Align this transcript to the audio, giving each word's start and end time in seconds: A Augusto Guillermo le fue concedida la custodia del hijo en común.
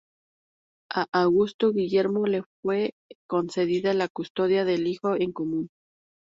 A 0.91 1.05
Augusto 1.13 1.71
Guillermo 1.73 2.25
le 2.25 2.41
fue 2.63 2.95
concedida 3.29 3.93
la 3.93 4.07
custodia 4.07 4.65
del 4.65 4.87
hijo 4.87 5.13
en 5.15 5.31
común. 5.31 5.69